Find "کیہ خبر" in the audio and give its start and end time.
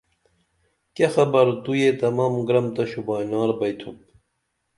0.95-1.45